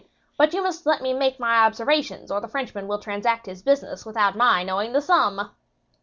[0.35, 4.03] But you must let me make my observations, or the Frenchman will transact his business
[4.03, 5.51] without my knowing the sum."